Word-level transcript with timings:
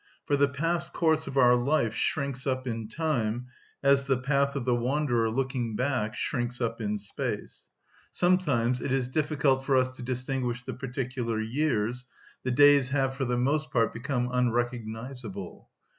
For 0.25 0.35
the 0.35 0.47
past 0.49 0.93
course 0.93 1.27
of 1.27 1.37
our 1.37 1.55
life 1.55 1.93
shrinks 1.93 2.47
up 2.47 2.65
in 2.65 2.87
time, 2.89 3.45
as 3.83 4.05
the 4.05 4.17
path 4.17 4.55
of 4.55 4.65
the 4.65 4.73
wanderer 4.73 5.29
looking 5.29 5.75
back 5.75 6.15
shrinks 6.15 6.59
up 6.59 6.81
in 6.81 6.97
space: 6.97 7.67
sometimes 8.11 8.81
it 8.81 8.91
is 8.91 9.07
difficult 9.07 9.63
for 9.63 9.77
us 9.77 9.91
to 9.97 10.01
distinguish 10.01 10.63
the 10.63 10.73
particular 10.73 11.39
years; 11.39 12.07
the 12.41 12.49
days 12.49 12.89
have 12.89 13.13
for 13.13 13.25
the 13.25 13.37
most 13.37 13.69
part 13.69 13.93
become 13.93 14.27
unrecognisable. 14.31 15.69